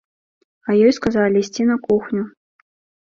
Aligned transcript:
А 0.69 0.77
ёй 0.85 0.93
сказалі 0.99 1.35
ісці 1.43 1.63
на 1.73 1.79
кухню. 1.87 2.23